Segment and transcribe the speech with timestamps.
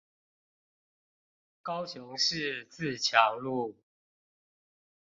[1.61, 3.75] 高雄市自強路